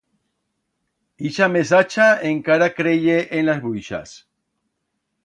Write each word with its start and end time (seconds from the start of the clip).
Ixa 1.29 1.49
mesacha 1.55 2.07
encara 2.31 2.71
creye 2.79 3.19
en 3.41 3.47
las 3.51 3.63
bruixas. 3.67 4.15